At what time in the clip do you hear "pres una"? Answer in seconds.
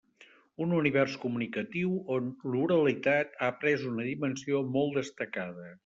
3.63-4.09